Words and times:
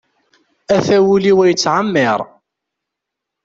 Ata 0.75 0.97
wul-iw 1.05 1.39
ad 1.45 1.49
yettɛemmiṛ. 1.49 2.19